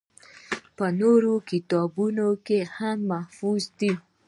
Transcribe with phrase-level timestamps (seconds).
[0.75, 3.91] پۀ نورو کتابونو کښې هم محفوظ دي